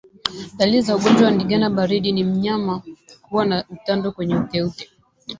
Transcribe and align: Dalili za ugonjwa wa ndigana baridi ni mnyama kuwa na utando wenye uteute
Dalili 0.57 0.81
za 0.81 0.95
ugonjwa 0.95 1.25
wa 1.25 1.31
ndigana 1.31 1.69
baridi 1.69 2.11
ni 2.11 2.23
mnyama 2.23 2.81
kuwa 3.21 3.45
na 3.45 3.65
utando 3.69 4.13
wenye 4.17 4.35
uteute 4.35 4.89